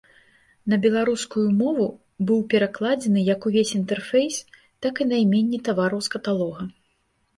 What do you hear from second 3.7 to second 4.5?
інтэрфейс,